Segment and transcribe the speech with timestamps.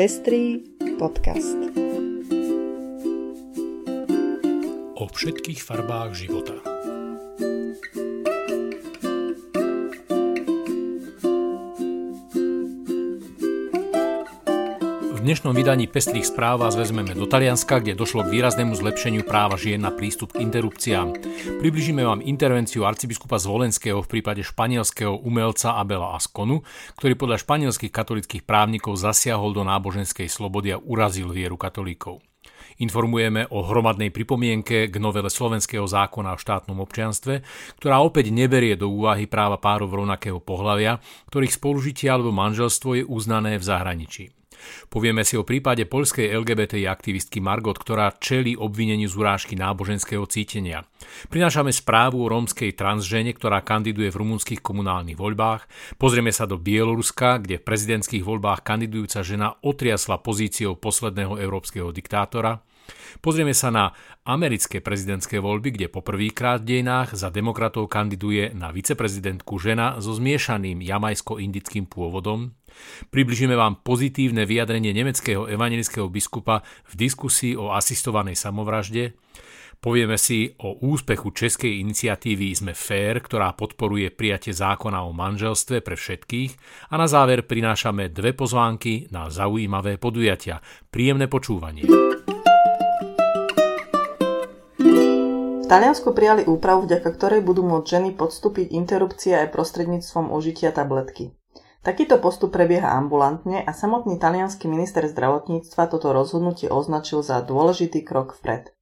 [0.00, 0.64] Pestrý
[0.96, 1.60] podcast.
[4.96, 6.69] O všetkých farbách života.
[15.30, 19.78] Dnešnom vydaní Pestrých správ vás vezmeme do Talianska, kde došlo k výraznému zlepšeniu práva žien
[19.78, 21.14] na prístup k interrupciám.
[21.62, 26.66] Približíme vám intervenciu arcibiskupa Zvolenského v prípade španielského umelca Abela Asconu,
[26.98, 32.26] ktorý podľa španielských katolických právnikov zasiahol do náboženskej slobody a urazil vieru katolíkov.
[32.82, 37.46] Informujeme o hromadnej pripomienke k novele slovenského zákona o štátnom občianstve,
[37.78, 40.98] ktorá opäť neberie do úvahy práva párov rovnakého pohľavia,
[41.30, 44.39] ktorých spolužitie alebo manželstvo je uznané v zahraničí.
[44.88, 50.86] Povieme si o prípade poľskej LGBTI aktivistky Margot, ktorá čelí obvineniu z urážky náboženského cítenia.
[51.28, 55.66] Prinášame správu o rómskej transžene, ktorá kandiduje v rumunských komunálnych voľbách.
[55.96, 62.62] Pozrieme sa do Bieloruska, kde v prezidentských voľbách kandidujúca žena otriasla pozíciou posledného európskeho diktátora.
[63.20, 63.84] Pozrieme sa na
[64.24, 70.80] americké prezidentské voľby, kde poprvýkrát v dejinách za demokratov kandiduje na viceprezidentku žena so zmiešaným
[70.80, 72.56] jamajsko-indickým pôvodom.
[73.12, 79.12] Približíme vám pozitívne vyjadrenie nemeckého evangelického biskupa v diskusii o asistovanej samovražde.
[79.80, 85.96] Povieme si o úspechu českej iniciatívy Sme fair, ktorá podporuje prijatie zákona o manželstve pre
[85.96, 86.52] všetkých
[86.92, 90.60] a na záver prinášame dve pozvánky na zaujímavé podujatia.
[90.92, 91.88] Príjemné počúvanie.
[95.70, 101.30] V Taliansku prijali úpravu, vďaka ktorej budú môcť ženy podstúpiť interrupcie aj prostredníctvom užitia tabletky.
[101.86, 108.34] Takýto postup prebieha ambulantne a samotný talianský minister zdravotníctva toto rozhodnutie označil za dôležitý krok
[108.42, 108.74] vpred.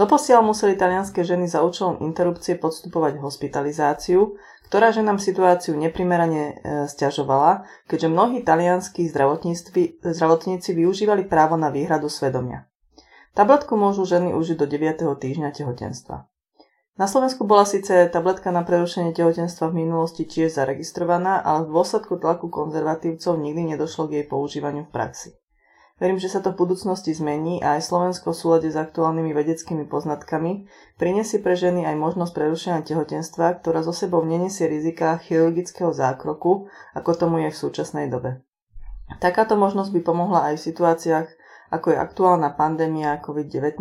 [0.00, 4.32] Doposiaľ museli talianské ženy za účelom interrupcie podstupovať hospitalizáciu,
[4.72, 6.54] ktorá ženám situáciu neprimerane e,
[6.88, 9.04] stiažovala, keďže mnohí talianskí
[10.00, 12.71] zdravotníci využívali právo na výhradu svedomia.
[13.32, 15.08] Tabletku môžu ženy užiť do 9.
[15.16, 16.28] týždňa tehotenstva.
[17.00, 22.20] Na Slovensku bola síce tabletka na prerušenie tehotenstva v minulosti tiež zaregistrovaná, ale v dôsledku
[22.20, 25.32] tlaku konzervatívcov nikdy nedošlo k jej používaniu v praxi.
[25.96, 29.88] Verím, že sa to v budúcnosti zmení a aj Slovensko v súlade s aktuálnymi vedeckými
[29.88, 30.68] poznatkami
[31.00, 37.10] prinesie pre ženy aj možnosť prerušenia tehotenstva, ktorá so sebou nenesie rizika chirurgického zákroku, ako
[37.16, 38.44] tomu je v súčasnej dobe.
[39.24, 41.28] Takáto možnosť by pomohla aj v situáciách,
[41.72, 43.80] ako je aktuálna pandémia COVID-19,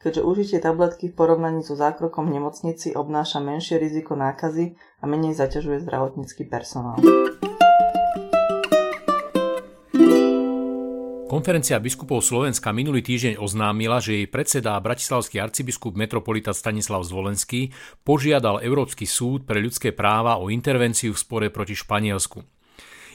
[0.00, 5.36] keďže užitie tabletky v porovnaní so zákrokom v nemocnici obnáša menšie riziko nákazy a menej
[5.36, 6.96] zaťažuje zdravotnícky personál.
[11.28, 17.68] Konferencia biskupov Slovenska minulý týždeň oznámila, že jej predseda bratislavský arcibiskup metropolita Stanislav Zvolenský
[18.00, 22.57] požiadal Európsky súd pre ľudské práva o intervenciu v spore proti Španielsku.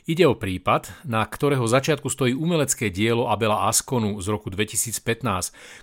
[0.04, 5.00] Ide o prípad, na ktorého začiatku stojí umelecké dielo Abela Askonu z roku 2015,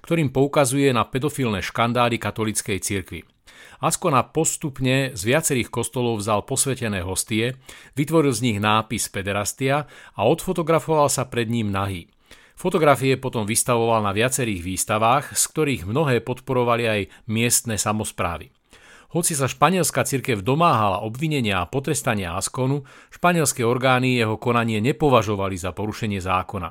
[0.05, 3.25] ktorým poukazuje na pedofilné škandály katolíckej cirkvi.
[3.81, 7.57] Askona postupne z viacerých kostolov vzal posvetené hostie,
[7.97, 12.13] vytvoril z nich nápis pederastia a odfotografoval sa pred ním nahý.
[12.61, 18.53] Fotografie potom vystavoval na viacerých výstavách, z ktorých mnohé podporovali aj miestne samozprávy.
[19.11, 25.75] Hoci sa španielská cirkev domáhala obvinenia a potrestania Askonu, španielské orgány jeho konanie nepovažovali za
[25.75, 26.71] porušenie zákona.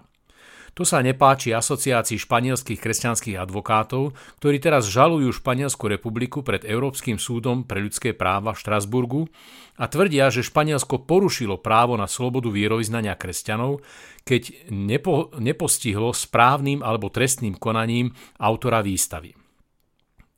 [0.79, 7.67] To sa nepáči asociácii španielských kresťanských advokátov, ktorí teraz žalujú Španielsku republiku pred Európskym súdom
[7.67, 9.27] pre ľudské práva v Štrasburgu
[9.75, 13.83] a tvrdia, že Španielsko porušilo právo na slobodu vierovýznania kresťanov,
[14.23, 19.48] keď nepo, nepostihlo správnym alebo trestným konaním autora výstavy.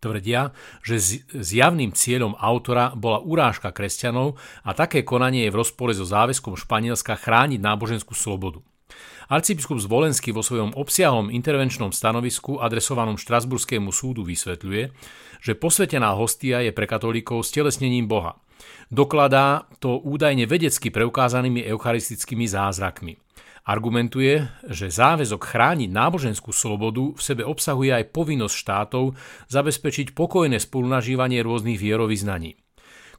[0.02, 0.50] Tvrdia,
[0.82, 0.98] že
[1.30, 4.34] zjavným cieľom autora bola urážka kresťanov
[4.66, 8.66] a také konanie je v rozpore so záväzkom Španielska chrániť náboženskú slobodu.
[9.32, 14.92] Arcibiskup Zvolenský vo svojom obsiahlom intervenčnom stanovisku adresovanom Štrasburskému súdu vysvetľuje,
[15.40, 18.42] že posvetená hostia je pre katolíkov stelesnením Boha.
[18.92, 23.16] Dokladá to údajne vedecky preukázanými eucharistickými zázrakmi.
[23.62, 29.14] Argumentuje, že záväzok chrániť náboženskú slobodu v sebe obsahuje aj povinnosť štátov
[29.54, 32.58] zabezpečiť pokojné spolunažívanie rôznych vierovýznaní.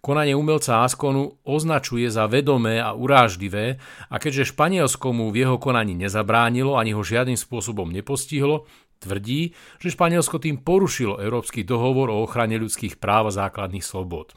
[0.03, 3.79] Konanie umelca Askonu označuje za vedomé a urážlivé
[4.11, 8.67] a keďže Španielsko mu v jeho konaní nezabránilo ani ho žiadnym spôsobom nepostihlo,
[8.99, 14.35] tvrdí, že Španielsko tým porušilo Európsky dohovor o ochrane ľudských práv a základných slobod.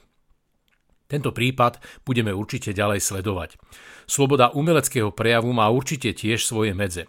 [1.05, 3.61] Tento prípad budeme určite ďalej sledovať.
[4.09, 7.05] Sloboda umeleckého prejavu má určite tiež svoje medze.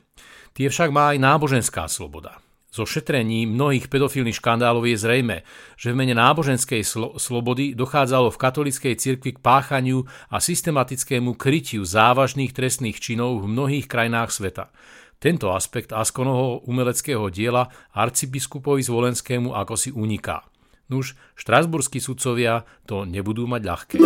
[0.56, 2.40] Tie však má aj náboženská sloboda.
[2.76, 5.36] Zo šetrení mnohých pedofilných škandálov je zrejme,
[5.80, 11.88] že v mene náboženskej slo- slobody dochádzalo v katolickej cirkvi k páchaniu a systematickému krytiu
[11.88, 14.68] závažných trestných činov v mnohých krajinách sveta.
[15.16, 20.44] Tento aspekt Askonovho umeleckého diela arcibiskupovi Zvolenskému ako si uniká.
[20.86, 23.98] Nuž, štrasburskí sudcovia to nebudú mať ľahké.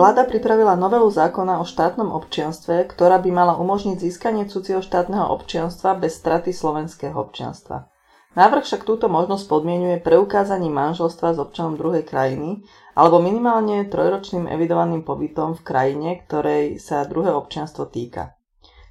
[0.00, 5.92] Vláda pripravila novelu zákona o štátnom občianstve, ktorá by mala umožniť získanie cudzieho štátneho občianstva
[6.00, 7.84] bez straty slovenského občianstva.
[8.32, 12.64] Návrh však túto možnosť podmienuje preukázaním manželstva s občanom druhej krajiny
[12.96, 18.39] alebo minimálne trojročným evidovaným pobytom v krajine, ktorej sa druhé občianstvo týka.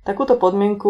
[0.09, 0.89] Takúto podmienku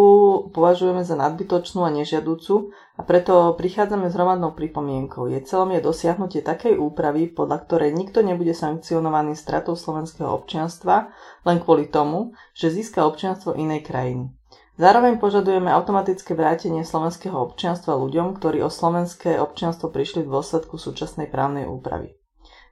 [0.56, 5.28] považujeme za nadbytočnú a nežiadúcu a preto prichádzame s hromadnou pripomienkou.
[5.28, 11.12] Je celom je dosiahnutie takej úpravy, podľa ktorej nikto nebude sankcionovaný stratou slovenského občianstva
[11.44, 14.32] len kvôli tomu, že získa občianstvo inej krajiny.
[14.80, 21.28] Zároveň požadujeme automatické vrátenie slovenského občianstva ľuďom, ktorí o slovenské občianstvo prišli v dôsledku súčasnej
[21.28, 22.19] právnej úpravy.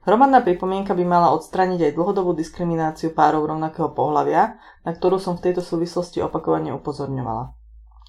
[0.06, 5.50] Hromadná pripomienka by mala odstrániť aj dlhodobú diskrimináciu párov rovnakého pohľavia, na ktorú som v
[5.50, 7.54] tejto súvislosti opakovane upozorňovala.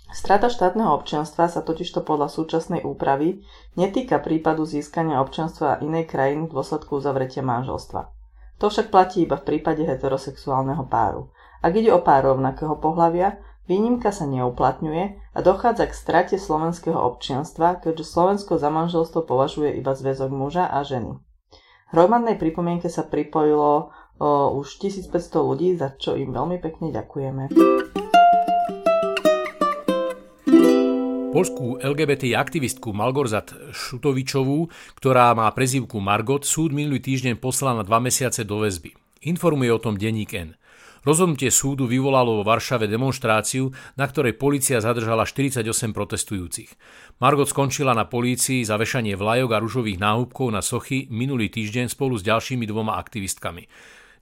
[0.10, 3.46] Strata štátneho občianstva sa totižto podľa súčasnej úpravy
[3.78, 8.10] netýka prípadu získania občianstva inej krajiny v dôsledku uzavretia manželstva.
[8.58, 11.30] To však platí iba v prípade heterosexuálneho páru.
[11.62, 13.38] Ak ide o pár rovnakého pohľavia,
[13.70, 19.94] výnimka sa neuplatňuje a dochádza k strate slovenského občianstva, keďže Slovensko za manželstvo považuje iba
[19.94, 21.22] zväzok muža a ženy.
[21.90, 23.90] Hromadnej pripomienke sa pripojilo
[24.22, 25.10] o, už 1500
[25.42, 27.50] ľudí, za čo im veľmi pekne ďakujeme.
[31.34, 34.70] Polskú LGBT aktivistku Malgorzat Šutovičovú,
[35.02, 38.94] ktorá má prezývku Margot, súd minulý týždeň poslal na dva mesiace do väzby.
[39.26, 40.54] Informuje o tom denník N.
[41.08, 45.64] Rozhodnutie súdu vyvolalo vo Varšave demonstráciu, na ktorej policia zadržala 48
[45.96, 46.70] protestujúcich.
[47.24, 52.20] Margot skončila na polícii za vešanie vlajok a ružových náhubkov na sochy minulý týždeň spolu
[52.20, 53.64] s ďalšími dvoma aktivistkami.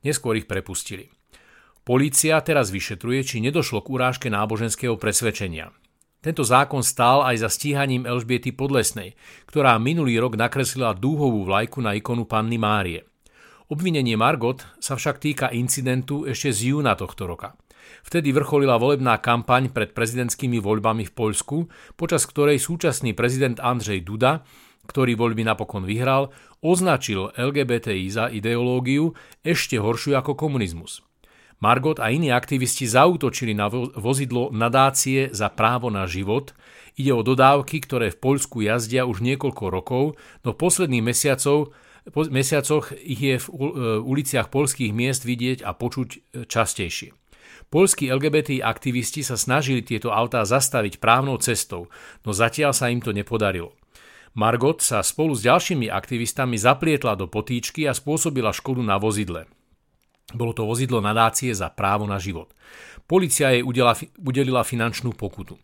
[0.06, 1.10] Neskôr ich prepustili.
[1.82, 5.72] Polícia teraz vyšetruje, či nedošlo k urážke náboženského presvedčenia.
[6.20, 9.16] Tento zákon stál aj za stíhaním Elžbiety Podlesnej,
[9.48, 13.08] ktorá minulý rok nakreslila dúhovú vlajku na ikonu Panny Márie.
[13.68, 17.60] Obvinenie Margot sa však týka incidentu ešte z júna tohto roka.
[18.00, 21.58] Vtedy vrcholila volebná kampaň pred prezidentskými voľbami v Poľsku,
[22.00, 24.48] počas ktorej súčasný prezident Andrzej Duda,
[24.88, 26.32] ktorý voľby napokon vyhral,
[26.64, 29.12] označil LGBTI za ideológiu
[29.44, 31.04] ešte horšiu ako komunizmus.
[31.60, 33.68] Margot a iní aktivisti zautočili na
[34.00, 36.56] vozidlo nadácie za právo na život.
[36.96, 40.16] Ide o dodávky, ktoré v Poľsku jazdia už niekoľko rokov,
[40.48, 41.76] no posledných mesiacov
[42.14, 43.56] po mesiacoch ich je v e,
[44.04, 46.18] uliciach polských miest vidieť a počuť e,
[46.48, 47.12] častejšie.
[47.68, 51.92] Polskí LGBT aktivisti sa snažili tieto autá zastaviť právnou cestou,
[52.24, 53.76] no zatiaľ sa im to nepodarilo.
[54.38, 59.50] Margot sa spolu s ďalšími aktivistami zaplietla do potýčky a spôsobila škodu na vozidle.
[60.32, 62.52] Bolo to vozidlo nadácie za právo na život.
[63.08, 63.64] Polícia jej
[64.20, 65.56] udelila finančnú pokutu.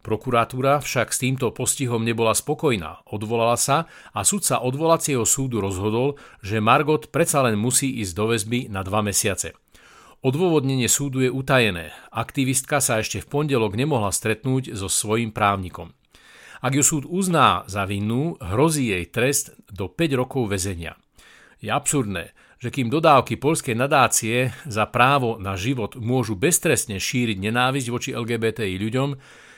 [0.00, 3.84] Prokuratúra však s týmto postihom nebola spokojná, odvolala sa
[4.16, 9.04] a sudca odvolacieho súdu rozhodol, že Margot predsa len musí ísť do väzby na dva
[9.04, 9.52] mesiace.
[10.24, 11.92] Odôvodnenie súdu je utajené.
[12.12, 15.92] Aktivistka sa ešte v pondelok nemohla stretnúť so svojím právnikom.
[16.60, 20.96] Ak ju súd uzná za vinnú, hrozí jej trest do 5 rokov väzenia.
[21.60, 27.88] Je absurdné, že kým dodávky polskej nadácie za právo na život môžu beztrestne šíriť nenávisť
[27.88, 29.08] voči LGBTI ľuďom,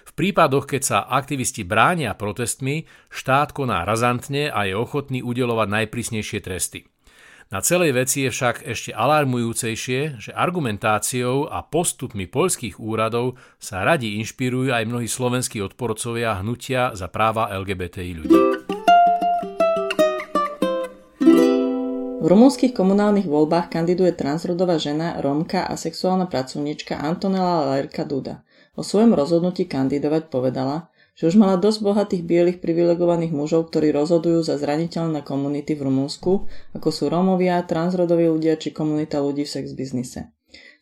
[0.03, 6.41] v prípadoch, keď sa aktivisti bránia protestmi, štát koná razantne a je ochotný udelovať najprísnejšie
[6.43, 6.87] tresty.
[7.53, 14.17] Na celej veci je však ešte alarmujúcejšie, že argumentáciou a postupmi poľských úradov sa radi
[14.25, 18.41] inšpirujú aj mnohí slovenskí odporcovia hnutia za práva LGBTI ľudí.
[22.23, 28.47] V rumúnskych komunálnych voľbách kandiduje transrodová žena, Rómka a sexuálna pracovníčka Antonella Lerka Duda.
[28.73, 34.41] O svojom rozhodnutí kandidovať povedala, že už mala dosť bohatých bielých privilegovaných mužov, ktorí rozhodujú
[34.41, 39.77] za zraniteľné komunity v Rumunsku, ako sú Rómovia, transrodoví ľudia či komunita ľudí v sex.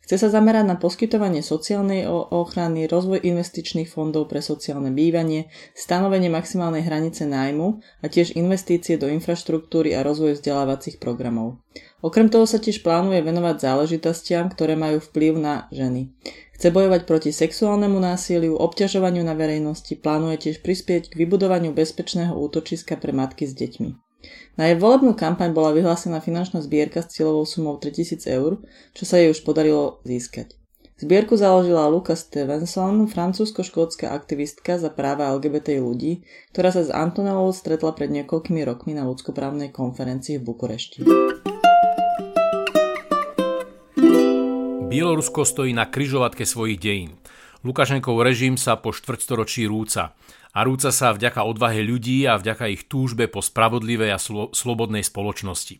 [0.01, 6.83] Chce sa zamerať na poskytovanie sociálnej ochrany, rozvoj investičných fondov pre sociálne bývanie, stanovenie maximálnej
[6.83, 11.61] hranice nájmu a tiež investície do infraštruktúry a rozvoj vzdelávacích programov.
[12.01, 16.09] Okrem toho sa tiež plánuje venovať záležitostiam, ktoré majú vplyv na ženy.
[16.57, 22.97] Chce bojovať proti sexuálnemu násiliu, obťažovaniu na verejnosti, plánuje tiež prispieť k vybudovaniu bezpečného útočiska
[22.97, 23.89] pre matky s deťmi.
[24.57, 28.61] Na jej volebnú kampaň bola vyhlásená finančná zbierka s cieľovou sumou 3000 eur,
[28.93, 30.53] čo sa jej už podarilo získať.
[31.01, 36.21] Zbierku založila Luka Stevenson, francúzsko-škótska aktivistka za práva LGBT ľudí,
[36.53, 41.01] ktorá sa s Antonelou stretla pred niekoľkými rokmi na ľudskoprávnej konferencii v Bukurešti.
[44.91, 47.15] Bielorusko stojí na kryžovatke svojich dejín.
[47.63, 50.19] Lukašenkov režim sa po štvrtstoročí rúca.
[50.51, 55.07] A rúca sa vďaka odvahe ľudí a vďaka ich túžbe po spravodlivej a slo- slobodnej
[55.07, 55.79] spoločnosti.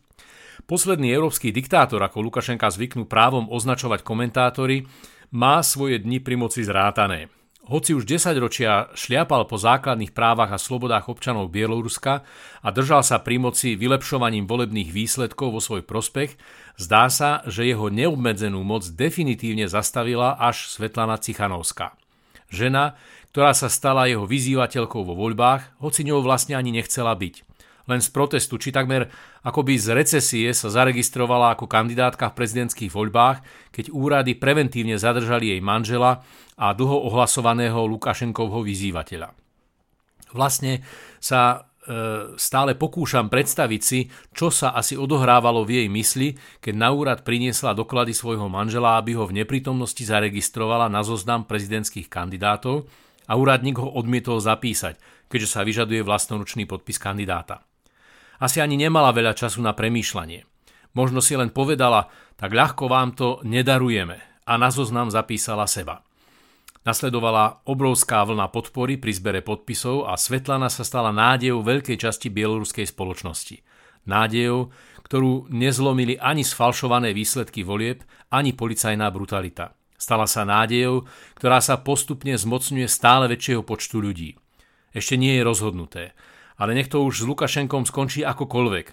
[0.63, 4.87] Posledný európsky diktátor, ako Lukašenka zvyknú právom označovať komentátori,
[5.35, 7.27] má svoje dni pri moci zrátané.
[7.71, 12.27] Hoci už 10 ročia šliapal po základných právach a slobodách občanov Bieloruska
[12.59, 16.35] a držal sa pri moci vylepšovaním volebných výsledkov vo svoj prospech,
[16.75, 21.95] zdá sa, že jeho neobmedzenú moc definitívne zastavila až Svetlana Cichanovská.
[22.51, 22.99] Žena,
[23.31, 27.50] ktorá sa stala jeho vyzývateľkou vo voľbách, hoci ňou vlastne ani nechcela byť
[27.89, 29.09] len z protestu, či takmer
[29.41, 33.41] akoby z recesie sa zaregistrovala ako kandidátka v prezidentských voľbách,
[33.73, 36.21] keď úrady preventívne zadržali jej manžela
[36.59, 39.33] a dlho ohlasovaného Lukašenkovho vyzývateľa.
[40.31, 40.85] Vlastne
[41.19, 41.57] sa e,
[42.39, 46.27] stále pokúšam predstaviť si, čo sa asi odohrávalo v jej mysli,
[46.63, 52.07] keď na úrad priniesla doklady svojho manžela, aby ho v neprítomnosti zaregistrovala na zoznam prezidentských
[52.07, 52.87] kandidátov
[53.27, 57.63] a úradník ho odmietol zapísať, keďže sa vyžaduje vlastnoručný podpis kandidáta.
[58.41, 60.41] Asi ani nemala veľa času na premýšľanie.
[60.97, 64.17] Možno si len povedala, tak ľahko vám to nedarujeme
[64.49, 66.01] a na zoznam zapísala seba.
[66.81, 72.89] Nasledovala obrovská vlna podpory pri zbere podpisov a Svetlana sa stala nádejou veľkej časti bieloruskej
[72.89, 73.61] spoločnosti.
[74.09, 74.73] Nádejou,
[75.05, 78.01] ktorú nezlomili ani sfalšované výsledky volieb,
[78.33, 79.77] ani policajná brutalita.
[79.93, 81.05] Stala sa nádejou,
[81.37, 84.33] ktorá sa postupne zmocňuje stále väčšieho počtu ľudí.
[84.89, 86.17] Ešte nie je rozhodnuté,
[86.61, 88.87] ale nech to už s Lukašenkom skončí akokoľvek.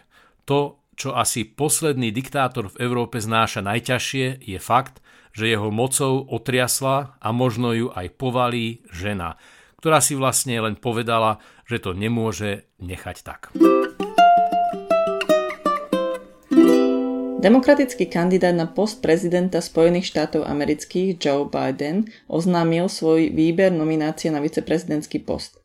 [0.48, 5.04] To, čo asi posledný diktátor v Európe znáša najťažšie, je fakt,
[5.36, 9.36] že jeho mocou otriasla a možno ju aj povalí žena,
[9.84, 13.52] ktorá si vlastne len povedala, že to nemôže nechať tak.
[17.38, 24.42] Demokratický kandidát na post prezidenta Spojených štátov amerických Joe Biden oznámil svoj výber nominácie na
[24.42, 25.57] viceprezidentský post.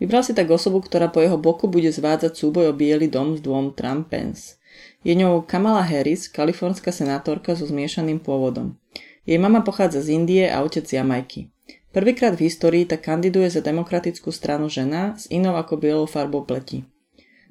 [0.00, 3.44] Vybral si tak osobu, ktorá po jeho boku bude zvádzať súboj o Bielý dom s
[3.44, 4.56] dvom Trump-Pence.
[5.04, 8.80] Je ňou Kamala Harris, kalifornská senátorka so zmiešaným pôvodom.
[9.28, 11.52] Jej mama pochádza z Indie a otec z Jamajky.
[11.92, 16.88] Prvýkrát v histórii tak kandiduje za demokratickú stranu žena s inou ako bielou farbou pleti.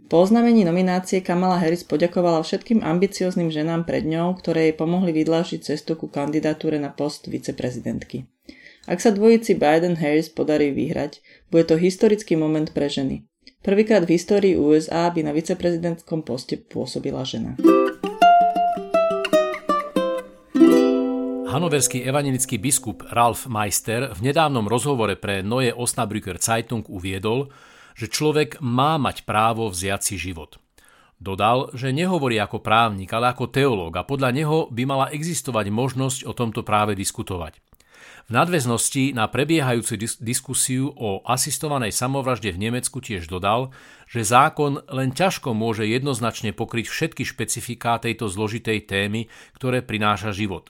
[0.09, 5.61] Po oznámení nominácie Kamala Harris poďakovala všetkým ambiciozným ženám pred ňou, ktoré jej pomohli vydlážiť
[5.69, 8.25] cestu ku kandidatúre na post viceprezidentky.
[8.88, 11.19] Ak sa dvojici Biden-Harris podarí vyhrať,
[11.51, 13.27] bude to historický moment pre ženy.
[13.59, 17.59] Prvýkrát v histórii USA by na viceprezidentskom poste pôsobila žena.
[21.50, 27.51] Hanoverský evangelický biskup Ralf Meister v nedávnom rozhovore pre Neue Osnabrücker Zeitung uviedol,
[28.00, 30.55] že človek má mať právo vziať si život.
[31.19, 36.19] Dodal, že nehovorí ako právnik, ale ako teológ a podľa neho by mala existovať možnosť
[36.24, 37.59] o tomto práve diskutovať.
[38.29, 43.74] V nadväznosti na prebiehajúcu diskusiu o asistovanej samovražde v Nemecku tiež dodal,
[44.05, 50.69] že zákon len ťažko môže jednoznačne pokryť všetky špecifiká tejto zložitej témy, ktoré prináša život.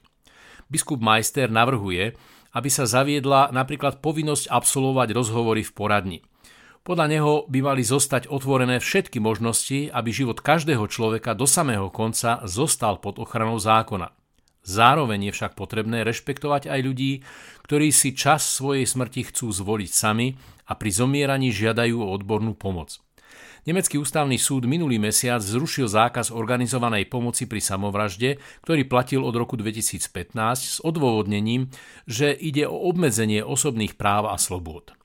[0.72, 2.16] Biskup Majster navrhuje,
[2.56, 6.18] aby sa zaviedla napríklad povinnosť absolvovať rozhovory v poradni.
[6.80, 12.40] Podľa neho by mali zostať otvorené všetky možnosti, aby život každého človeka do samého konca
[12.48, 14.16] zostal pod ochranou zákona.
[14.60, 17.12] Zároveň je však potrebné rešpektovať aj ľudí,
[17.64, 20.36] ktorí si čas svojej smrti chcú zvoliť sami
[20.68, 23.00] a pri zomieraní žiadajú o odbornú pomoc.
[23.68, 29.60] Nemecký ústavný súd minulý mesiac zrušil zákaz organizovanej pomoci pri samovražde, ktorý platil od roku
[29.60, 31.68] 2015 s odôvodnením,
[32.08, 34.96] že ide o obmedzenie osobných práv a slobôd.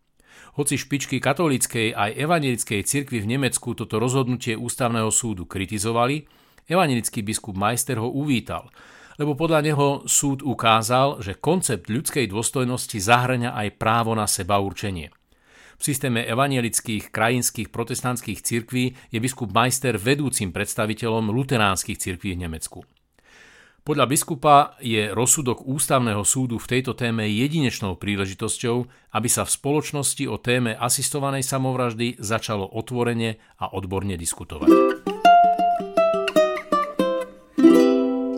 [0.55, 6.23] Hoci špičky katolíckej aj evangelickej cirkvi v Nemecku toto rozhodnutie ústavného súdu kritizovali,
[6.71, 8.67] evangelický biskup Meister ho uvítal–
[9.15, 15.11] lebo podľa neho súd ukázal, že koncept ľudskej dôstojnosti zahrňa aj právo na seba určenie.
[15.75, 22.79] V systéme evanielických krajinských protestantských cirkví je biskup Majster vedúcim predstaviteľom luteránskych cirkví v Nemecku.
[23.85, 28.77] Podľa biskupa je rozsudok ústavného súdu v tejto téme jedinečnou príležitosťou,
[29.13, 35.04] aby sa v spoločnosti o téme asistovanej samovraždy začalo otvorene a odborne diskutovať.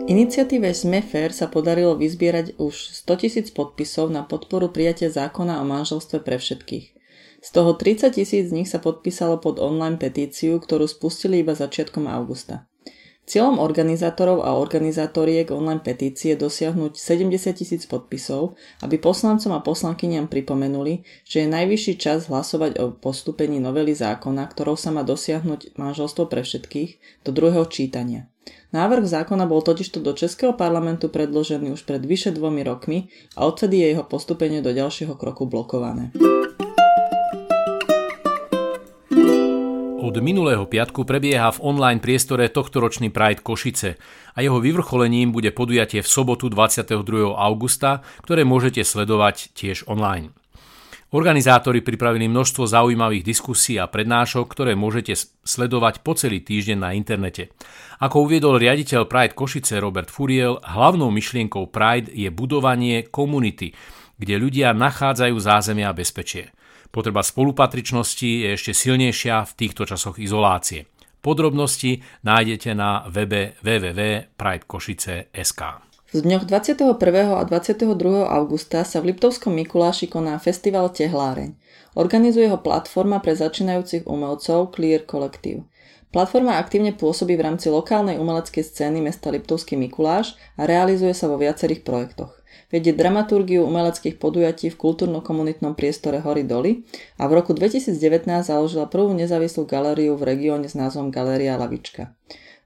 [0.08, 6.24] Iniciatíve Smefer sa podarilo vyzbierať už 100 tisíc podpisov na podporu prijatia zákona o manželstve
[6.24, 6.86] pre všetkých.
[7.44, 12.08] Z toho 30 tisíc z nich sa podpísalo pod online petíciu, ktorú spustili iba začiatkom
[12.08, 12.67] augusta.
[13.28, 21.04] Cieľom organizátorov a organizátoriek online petície dosiahnuť 70 tisíc podpisov, aby poslancom a poslankyniam pripomenuli,
[21.28, 26.40] že je najvyšší čas hlasovať o postupení novely zákona, ktorou sa má dosiahnuť manželstvo pre
[26.40, 28.32] všetkých, do druhého čítania.
[28.72, 33.84] Návrh zákona bol totižto do Českého parlamentu predložený už pred vyše dvomi rokmi a odtedy
[33.84, 36.16] je jeho postupenie do ďalšieho kroku blokované.
[40.08, 44.00] Od minulého piatku prebieha v online priestore tohtoročný Pride Košice
[44.32, 47.36] a jeho vyvrcholením bude podujatie v sobotu 22.
[47.36, 50.32] augusta, ktoré môžete sledovať tiež online.
[51.12, 55.12] Organizátori pripravili množstvo zaujímavých diskusí a prednášok, ktoré môžete
[55.44, 57.52] sledovať po celý týždeň na internete.
[58.00, 63.76] Ako uviedol riaditeľ Pride Košice Robert Furiel, hlavnou myšlienkou Pride je budovanie komunity,
[64.16, 66.48] kde ľudia nachádzajú zázemia a bezpečie.
[66.88, 70.88] Potreba spolupatričnosti je ešte silnejšia v týchto časoch izolácie.
[71.20, 75.62] Podrobnosti nájdete na webe www.pridekošice.sk.
[76.08, 76.96] V dňoch 21.
[77.36, 77.92] a 22.
[78.24, 81.52] augusta sa v Liptovskom Mikuláši koná festival Tehláreň.
[82.00, 85.68] Organizuje ho platforma pre začínajúcich umelcov Clear Collective.
[86.08, 91.36] Platforma aktívne pôsobí v rámci lokálnej umeleckej scény mesta Liptovský Mikuláš a realizuje sa vo
[91.36, 92.37] viacerých projektoch
[92.68, 96.84] vedie dramaturgiu umeleckých podujatí v kultúrno-komunitnom priestore Hory Doly
[97.16, 97.96] a v roku 2019
[98.44, 102.12] založila prvú nezávislú galériu v regióne s názvom Galéria Lavička.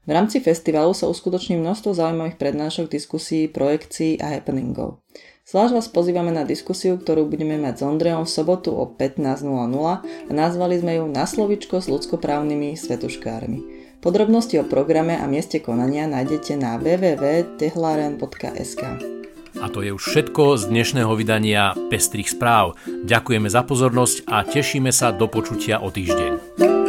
[0.03, 4.99] V rámci festivalu sa uskutoční množstvo zaujímavých prednášok, diskusí, projekcií a happeningov.
[5.47, 10.31] Zvlášť vás pozývame na diskusiu, ktorú budeme mať s Ondrejom v sobotu o 15.00 a
[10.31, 13.59] nazvali sme ju Na slovičko s ľudskoprávnymi svetuškármi.
[14.03, 19.22] Podrobnosti o programe a mieste konania nájdete na www.tehlaren.sk.
[19.63, 22.75] A to je už všetko z dnešného vydania Pestrých správ.
[22.83, 26.82] Ďakujeme za pozornosť a tešíme sa do počutia o týždeň.